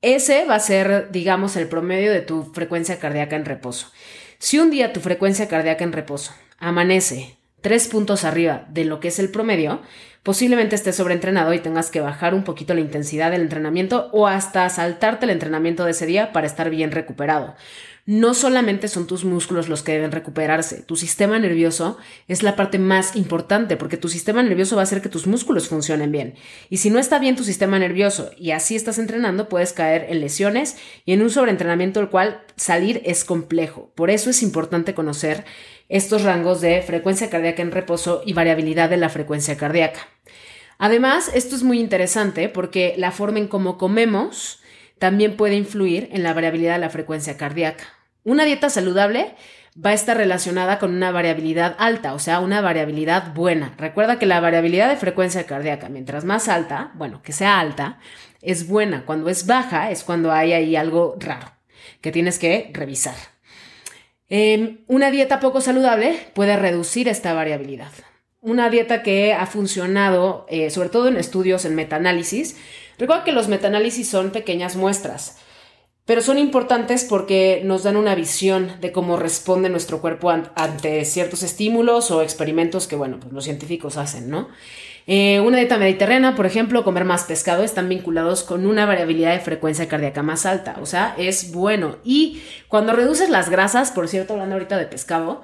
[0.00, 3.90] Ese va a ser, digamos, el promedio de tu frecuencia cardíaca en reposo.
[4.38, 9.08] Si un día tu frecuencia cardíaca en reposo amanece tres puntos arriba de lo que
[9.08, 9.82] es el promedio,
[10.22, 14.68] posiblemente estés sobreentrenado y tengas que bajar un poquito la intensidad del entrenamiento o hasta
[14.68, 17.56] saltarte el entrenamiento de ese día para estar bien recuperado
[18.08, 22.78] no solamente son tus músculos los que deben recuperarse, tu sistema nervioso es la parte
[22.78, 26.34] más importante porque tu sistema nervioso va a hacer que tus músculos funcionen bien.
[26.70, 30.22] Y si no está bien tu sistema nervioso y así estás entrenando, puedes caer en
[30.22, 33.92] lesiones y en un sobreentrenamiento del cual salir es complejo.
[33.94, 35.44] Por eso es importante conocer
[35.90, 40.08] estos rangos de frecuencia cardíaca en reposo y variabilidad de la frecuencia cardíaca.
[40.78, 44.62] Además, esto es muy interesante porque la forma en cómo comemos
[44.98, 47.97] también puede influir en la variabilidad de la frecuencia cardíaca.
[48.24, 49.34] Una dieta saludable
[49.84, 53.74] va a estar relacionada con una variabilidad alta, o sea, una variabilidad buena.
[53.78, 57.98] Recuerda que la variabilidad de frecuencia cardíaca, mientras más alta, bueno, que sea alta,
[58.42, 59.04] es buena.
[59.04, 61.52] Cuando es baja es cuando hay ahí algo raro
[62.00, 63.14] que tienes que revisar.
[64.28, 67.92] Em, una dieta poco saludable puede reducir esta variabilidad.
[68.40, 72.56] una dieta que ha funcionado, eh, sobre todo en estudios en metaanálisis.
[72.96, 75.38] Recuerda que los metaanálisis son pequeñas muestras,
[76.08, 81.42] pero son importantes porque nos dan una visión de cómo responde nuestro cuerpo ante ciertos
[81.42, 84.48] estímulos o experimentos que, bueno, pues los científicos hacen, ¿no?
[85.06, 89.40] Eh, una dieta mediterránea, por ejemplo, comer más pescado, están vinculados con una variabilidad de
[89.40, 90.78] frecuencia cardíaca más alta.
[90.80, 91.98] O sea, es bueno.
[92.04, 95.42] Y cuando reduces las grasas, por cierto, hablando ahorita de pescado,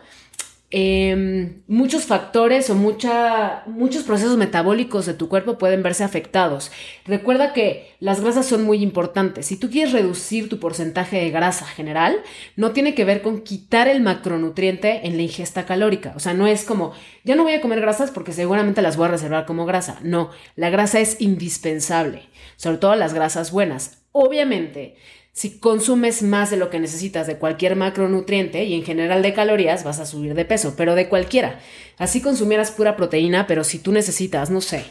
[0.76, 6.72] Em, muchos factores o muchos procesos metabólicos de tu cuerpo pueden verse afectados.
[7.06, 9.46] Recuerda que las grasas son muy importantes.
[9.46, 12.16] Si tú quieres reducir tu porcentaje de grasa general,
[12.56, 16.12] no tiene que ver con quitar el macronutriente en la ingesta calórica.
[16.16, 19.06] O sea, no es como, ya no voy a comer grasas porque seguramente las voy
[19.06, 20.00] a reservar como grasa.
[20.02, 22.22] No, la grasa es indispensable,
[22.56, 24.02] sobre todo las grasas buenas.
[24.10, 24.96] Obviamente,
[25.34, 29.82] si consumes más de lo que necesitas de cualquier macronutriente y en general de calorías,
[29.82, 31.58] vas a subir de peso, pero de cualquiera.
[31.98, 34.84] Así consumieras pura proteína, pero si tú necesitas, no sé,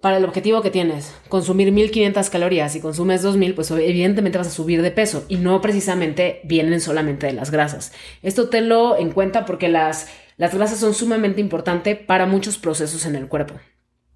[0.00, 4.50] para el objetivo que tienes, consumir 1500 calorías y consumes 2000, pues evidentemente vas a
[4.50, 7.92] subir de peso y no precisamente vienen solamente de las grasas.
[8.22, 10.08] Esto tenlo en cuenta porque las,
[10.38, 13.56] las grasas son sumamente importantes para muchos procesos en el cuerpo.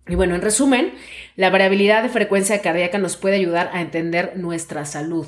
[0.08, 0.94] Y bueno, en resumen,
[1.36, 5.26] la variabilidad de frecuencia cardíaca nos puede ayudar a entender nuestra salud.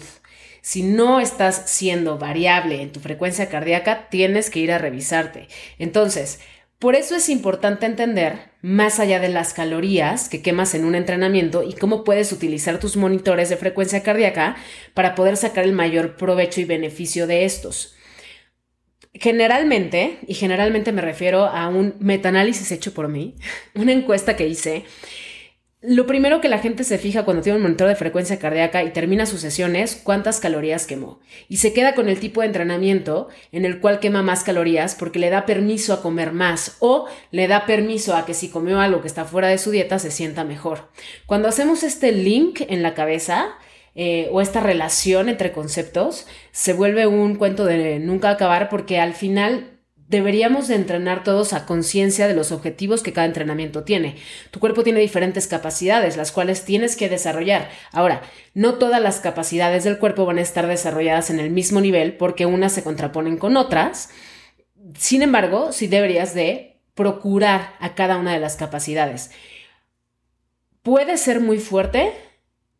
[0.62, 5.48] Si no estás siendo variable en tu frecuencia cardíaca, tienes que ir a revisarte.
[5.78, 6.40] Entonces,
[6.78, 11.64] por eso es importante entender, más allá de las calorías que quemas en un entrenamiento
[11.64, 14.56] y cómo puedes utilizar tus monitores de frecuencia cardíaca
[14.94, 17.96] para poder sacar el mayor provecho y beneficio de estos.
[19.14, 23.34] Generalmente, y generalmente me refiero a un metaanálisis hecho por mí,
[23.74, 24.84] una encuesta que hice,
[25.82, 28.90] lo primero que la gente se fija cuando tiene un monitor de frecuencia cardíaca y
[28.90, 31.18] termina sus sesiones, cuántas calorías quemó.
[31.48, 35.18] Y se queda con el tipo de entrenamiento en el cual quema más calorías porque
[35.18, 39.00] le da permiso a comer más o le da permiso a que si comió algo
[39.00, 40.88] que está fuera de su dieta se sienta mejor.
[41.26, 43.56] Cuando hacemos este link en la cabeza,
[43.94, 49.12] eh, o esta relación entre conceptos se vuelve un cuento de nunca acabar porque al
[49.12, 49.71] final
[50.12, 54.16] deberíamos de entrenar todos a conciencia de los objetivos que cada entrenamiento tiene.
[54.50, 57.70] Tu cuerpo tiene diferentes capacidades, las cuales tienes que desarrollar.
[57.92, 58.20] Ahora,
[58.52, 62.44] no todas las capacidades del cuerpo van a estar desarrolladas en el mismo nivel porque
[62.44, 64.10] unas se contraponen con otras.
[64.98, 69.30] Sin embargo, sí deberías de procurar a cada una de las capacidades.
[70.82, 72.12] Puede ser muy fuerte,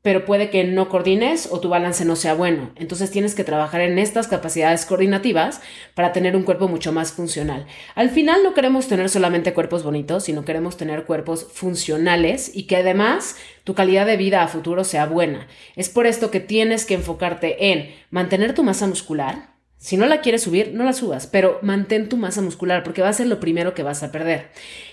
[0.02, 2.72] pero puede que no coordines o tu balance no sea bueno.
[2.74, 5.60] Entonces tienes que trabajar en estas capacidades coordinativas
[5.94, 7.66] para tener un cuerpo mucho más funcional.
[7.94, 12.76] Al final no queremos tener solamente cuerpos bonitos, sino queremos tener cuerpos funcionales y que
[12.76, 15.46] además tu calidad de vida a futuro sea buena.
[15.76, 20.20] Es por esto que tienes que enfocarte en mantener tu masa muscular, si no la
[20.20, 23.40] quieres subir, no la subas, pero mantén tu masa muscular porque va a ser lo
[23.40, 24.50] primero que vas a perder.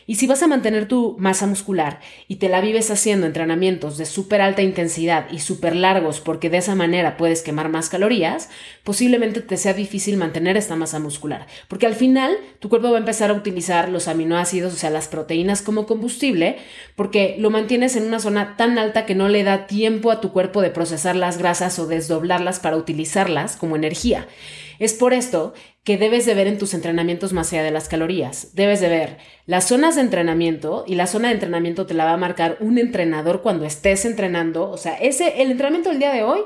[0.08, 4.06] Y si vas a mantener tu masa muscular y te la vives haciendo entrenamientos de
[4.06, 8.50] súper alta intensidad y súper largos porque de esa manera puedes quemar más calorías,
[8.84, 11.48] posiblemente te sea difícil mantener esta masa muscular.
[11.68, 15.08] Porque al final tu cuerpo va a empezar a utilizar los aminoácidos, o sea, las
[15.08, 16.58] proteínas como combustible,
[16.96, 20.32] porque lo mantienes en una zona tan alta que no le da tiempo a tu
[20.32, 24.28] cuerpo de procesar las grasas o desdoblarlas para utilizarlas como energía.
[24.80, 28.56] Es por esto que debes de ver en tus entrenamientos más allá de las calorías.
[28.56, 32.14] Debes de ver las zonas de entrenamiento y la zona de entrenamiento te la va
[32.14, 34.70] a marcar un entrenador cuando estés entrenando.
[34.70, 36.42] O sea, ese, el entrenamiento del día de hoy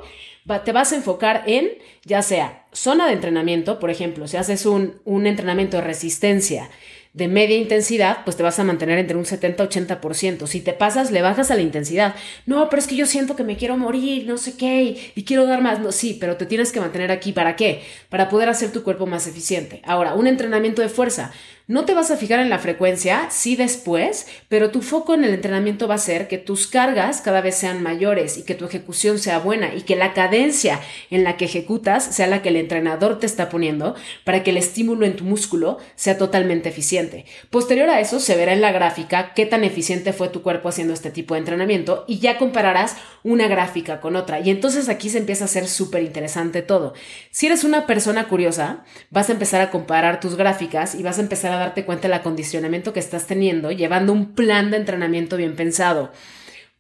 [0.64, 1.70] te vas a enfocar en
[2.06, 6.70] ya sea zona de entrenamiento, por ejemplo, si haces un, un entrenamiento de resistencia
[7.14, 10.48] de media intensidad, pues te vas a mantener entre un 70-80%.
[10.48, 12.16] Si te pasas, le bajas a la intensidad.
[12.48, 15.46] No, pero es que yo siento que me quiero morir, no sé qué, y, quiero
[15.46, 15.80] dar más.
[15.80, 17.32] No, sí, pero te tienes que mantener aquí.
[17.32, 17.84] ¿Para qué?
[18.10, 19.82] Para poder hacer tu cuerpo más eficiente.
[19.86, 21.32] Ahora, un entrenamiento de fuerza.
[21.66, 25.34] No te vas a fijar en la frecuencia, sí después, pero tu foco en el
[25.34, 29.18] entrenamiento va a ser que tus cargas cada vez sean mayores y que tu ejecución
[29.18, 33.18] sea buena y que la cadencia en la que ejecutas sea la que el entrenador
[33.18, 33.96] te está poniendo
[34.26, 37.24] para que el estímulo en tu músculo sea totalmente eficiente.
[37.50, 40.94] Posterior a eso se verá en la gráfica qué tan eficiente fue tu cuerpo haciendo
[40.94, 44.42] este tipo de entrenamiento y ya compararás una gráfica con otra.
[44.42, 46.94] Y entonces aquí se empieza a hacer súper interesante todo.
[47.32, 51.22] Si eres una persona curiosa, vas a empezar a comparar tus gráficas y vas a
[51.22, 55.56] empezar a darte cuenta del acondicionamiento que estás teniendo, llevando un plan de entrenamiento bien
[55.56, 56.12] pensado,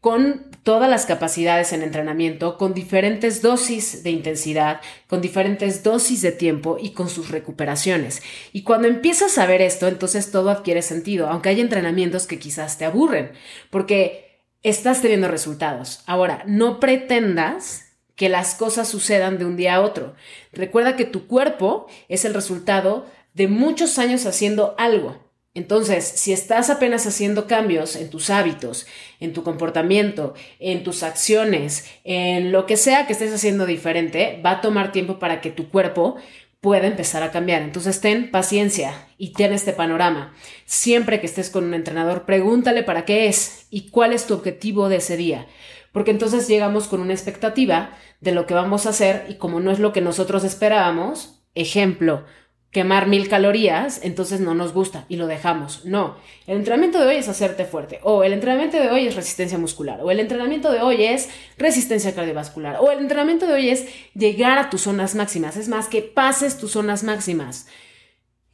[0.01, 6.33] con todas las capacidades en entrenamiento, con diferentes dosis de intensidad, con diferentes dosis de
[6.33, 8.21] tiempo y con sus recuperaciones.
[8.51, 12.77] Y cuando empiezas a ver esto, entonces todo adquiere sentido, aunque hay entrenamientos que quizás
[12.77, 13.31] te aburren,
[13.69, 16.03] porque estás teniendo resultados.
[16.05, 20.15] Ahora, no pretendas que las cosas sucedan de un día a otro.
[20.51, 25.23] Recuerda que tu cuerpo es el resultado de muchos años haciendo algo.
[25.55, 28.87] Entonces, si estás apenas haciendo cambios en tus hábitos,
[29.19, 34.51] en tu comportamiento, en tus acciones, en lo que sea que estés haciendo diferente, va
[34.51, 36.15] a tomar tiempo para que tu cuerpo
[36.59, 37.61] pueda empezar a cambiar.
[37.61, 40.33] Entonces, ten paciencia y ten este panorama.
[40.65, 44.89] Siempre que estés con un entrenador, pregúntale para qué es y cuál es tu objetivo
[44.89, 45.45] de ese día.
[45.91, 49.69] Porque entonces llegamos con una expectativa de lo que vamos a hacer y como no
[49.69, 52.25] es lo que nosotros esperábamos, ejemplo,
[52.73, 55.85] quemar mil calorías, entonces no nos gusta y lo dejamos.
[55.85, 59.59] No, el entrenamiento de hoy es hacerte fuerte, o el entrenamiento de hoy es resistencia
[59.59, 63.87] muscular, o el entrenamiento de hoy es resistencia cardiovascular, o el entrenamiento de hoy es
[64.15, 67.67] llegar a tus zonas máximas, es más, que pases tus zonas máximas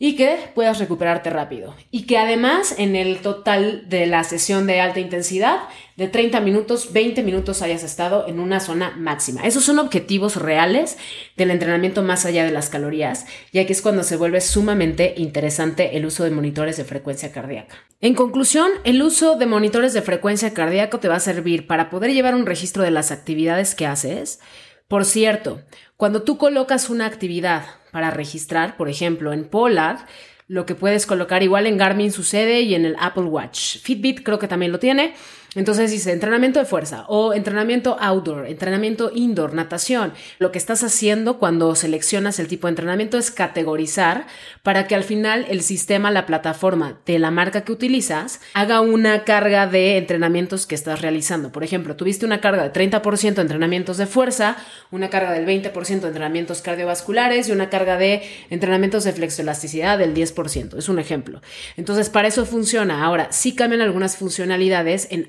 [0.02, 1.76] y que puedas recuperarte rápido.
[1.92, 5.60] Y que además en el total de la sesión de alta intensidad,
[6.00, 9.42] de 30 minutos, 20 minutos hayas estado en una zona máxima.
[9.42, 10.98] Esos son objetivos reales
[11.36, 15.98] del entrenamiento más allá de las calorías, y aquí es cuando se vuelve sumamente interesante
[15.98, 17.76] el uso de monitores de frecuencia cardíaca.
[18.00, 22.14] En conclusión, el uso de monitores de frecuencia cardíaca te va a servir para poder
[22.14, 24.40] llevar un registro de las actividades que haces.
[24.88, 25.62] Por cierto,
[25.98, 30.08] cuando tú colocas una actividad para registrar, por ejemplo, en Polar,
[30.48, 33.78] lo que puedes colocar igual en Garmin sucede y en el Apple Watch.
[33.80, 35.14] Fitbit creo que también lo tiene.
[35.56, 40.14] Entonces dice entrenamiento de fuerza o entrenamiento outdoor, entrenamiento indoor, natación.
[40.38, 44.28] Lo que estás haciendo cuando seleccionas el tipo de entrenamiento es categorizar
[44.64, 49.24] para que al final el sistema, la plataforma de la marca que utilizas, haga una
[49.24, 51.52] carga de entrenamientos que estás realizando.
[51.52, 54.58] Por ejemplo, tuviste una carga de 30% de entrenamientos de fuerza,
[54.92, 60.14] una carga del 20% de entrenamientos cardiovasculares y una carga de entrenamientos de flexoelasticidad del
[60.14, 60.78] 10%.
[60.78, 61.42] Es un ejemplo.
[61.78, 63.04] Entonces, para eso funciona.
[63.04, 65.28] Ahora, sí cambian algunas funcionalidades en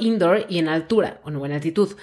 [0.00, 1.96] indoor y en altura o en altitud.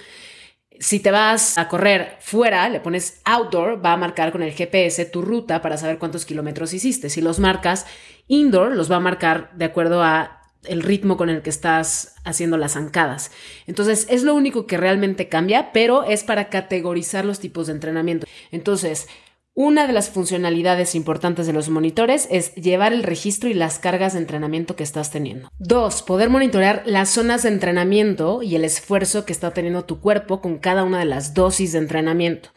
[0.78, 5.04] Si te vas a correr fuera, le pones outdoor, va a marcar con el GPS
[5.06, 7.08] tu ruta para saber cuántos kilómetros hiciste.
[7.08, 7.86] Si los marcas
[8.26, 12.56] indoor, los va a marcar de acuerdo a el ritmo con el que estás haciendo
[12.56, 13.32] las zancadas.
[13.66, 18.26] Entonces, es lo único que realmente cambia, pero es para categorizar los tipos de entrenamiento.
[18.50, 19.08] Entonces,
[19.54, 24.14] una de las funcionalidades importantes de los monitores es llevar el registro y las cargas
[24.14, 25.50] de entrenamiento que estás teniendo.
[25.58, 30.40] Dos, poder monitorear las zonas de entrenamiento y el esfuerzo que está teniendo tu cuerpo
[30.40, 32.48] con cada una de las dosis de entrenamiento.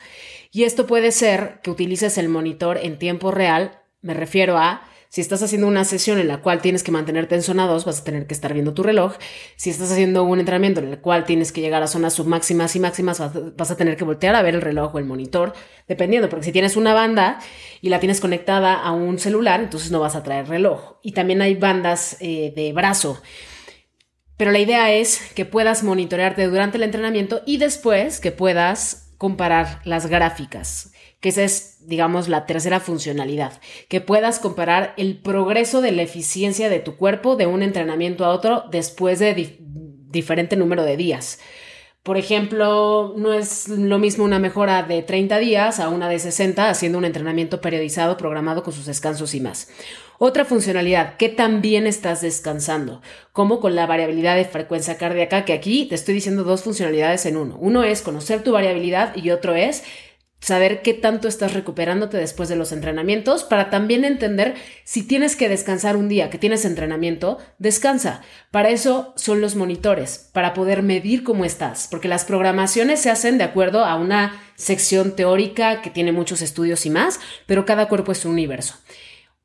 [0.52, 5.22] Y esto puede ser que utilices el monitor en tiempo real, me refiero a si
[5.22, 8.04] estás haciendo una sesión en la cual tienes que mantenerte en zona 2, vas a
[8.04, 9.14] tener que estar viendo tu reloj.
[9.56, 12.80] Si estás haciendo un entrenamiento en el cual tienes que llegar a zonas submáximas y
[12.80, 13.22] máximas,
[13.56, 15.54] vas a tener que voltear a ver el reloj o el monitor,
[15.88, 17.40] dependiendo, porque si tienes una banda
[17.82, 20.98] y la tienes conectada a un celular, entonces no vas a traer reloj.
[21.02, 23.22] Y también hay bandas eh, de brazo.
[24.38, 29.80] Pero la idea es que puedas monitorearte durante el entrenamiento y después que puedas comparar
[29.86, 30.92] las gráficas
[31.26, 33.60] que esa es, digamos, la tercera funcionalidad,
[33.90, 38.30] que puedas comparar el progreso de la eficiencia de tu cuerpo de un entrenamiento a
[38.30, 39.58] otro después de
[40.12, 41.40] diferente número de días.
[42.04, 46.70] Por ejemplo, no es lo mismo una mejora de 30 días a una de 60
[46.70, 49.70] haciendo un entrenamiento periodizado, programado con sus descansos y más.
[50.20, 53.02] Otra funcionalidad, que también estás descansando,
[53.34, 57.36] como con la variabilidad de frecuencia cardíaca, que aquí te estoy diciendo dos funcionalidades en
[57.36, 57.58] uno.
[57.60, 59.84] Uno es conocer tu variabilidad y otro es
[60.40, 65.50] saber qué tanto estás recuperándote después de los entrenamientos para también entender si tienes que
[65.50, 68.22] descansar un día que tienes entrenamiento, descansa.
[68.52, 73.38] Para eso son los monitores, para poder medir cómo estás, porque las programaciones se hacen
[73.38, 78.12] de acuerdo a una sección teórica que tiene muchos estudios y más, pero cada cuerpo
[78.12, 78.76] es un universo.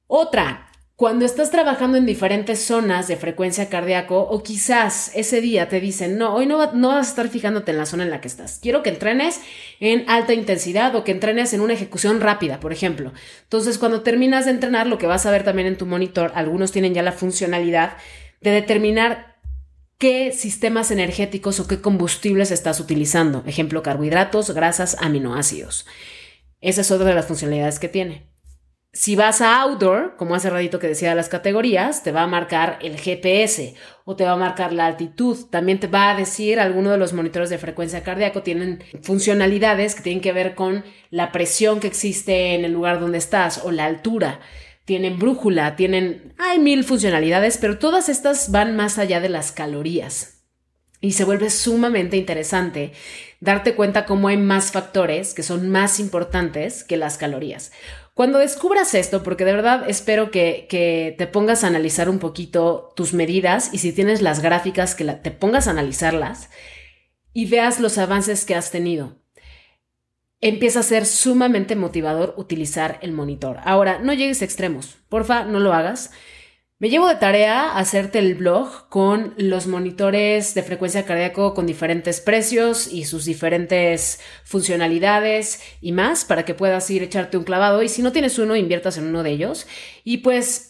[0.07, 0.69] Otra,
[1.01, 6.19] cuando estás trabajando en diferentes zonas de frecuencia cardíaco o quizás ese día te dicen,
[6.19, 8.59] no, hoy no, no, vas a estar fijándote en la zona en la que estás.
[8.61, 9.41] Quiero que entrenes
[9.81, 13.15] en alta intensidad o que entrenes en una ejecución rápida, por ejemplo.
[13.45, 16.71] Entonces, cuando terminas de entrenar, lo que vas a ver también en tu monitor, algunos
[16.71, 17.97] tienen ya la funcionalidad
[18.43, 19.39] de determinar
[19.97, 23.43] qué sistemas energéticos o qué combustibles estás utilizando.
[23.47, 25.87] Ejemplo, carbohidratos, grasas, aminoácidos.
[26.61, 28.30] Esa es otra de las funcionalidades que tiene.
[28.92, 32.76] Si vas a outdoor, como hace ratito que decía las categorías, te va a marcar
[32.83, 33.74] el GPS
[34.05, 35.46] o te va a marcar la altitud.
[35.48, 40.03] También te va a decir alguno de los monitores de frecuencia cardíaco tienen funcionalidades que
[40.03, 43.85] tienen que ver con la presión que existe en el lugar donde estás o la
[43.85, 44.40] altura.
[44.87, 50.42] Tienen brújula, tienen hay mil funcionalidades, pero todas estas van más allá de las calorías.
[51.00, 52.92] Y se vuelve sumamente interesante
[53.41, 57.73] darte cuenta cómo hay más factores que son más importantes que las calorías.
[58.15, 60.67] Cuando descubras esto, porque de verdad espero que,
[61.17, 65.31] te pongas a analizar un poquito tus medidas y si tienes las gráficas, que te
[65.31, 66.51] pongas a analizarlas
[67.33, 69.17] y veas los avances que has tenido.
[70.43, 73.59] Empieza a ser sumamente motivador utilizar el monitor.
[73.65, 74.99] Ahora, no llegues a extremos.
[75.09, 76.11] Porfa, no lo hagas.
[76.81, 82.22] Me llevo de tarea hacerte el blog con los monitores de frecuencia cardíaco con diferentes
[82.22, 87.90] precios y sus diferentes funcionalidades y más para que puedas ir echarte un clavado y
[87.90, 89.66] si no tienes uno inviertas en uno de ellos.
[90.04, 90.69] Y pues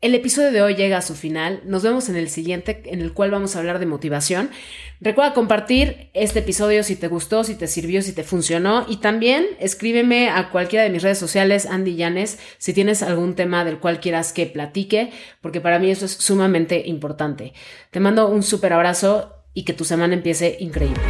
[0.00, 1.60] el episodio de hoy llega a su final.
[1.64, 4.50] Nos vemos en el siguiente, en el cual vamos a hablar de motivación.
[5.00, 8.86] Recuerda compartir este episodio si te gustó, si te sirvió, si te funcionó.
[8.88, 13.64] Y también escríbeme a cualquiera de mis redes sociales, Andy Llanes, si tienes algún tema
[13.64, 15.10] del cual quieras que platique,
[15.42, 17.52] porque para mí eso es sumamente importante.
[17.90, 21.00] Te mando un súper abrazo y que tu semana empiece increíble.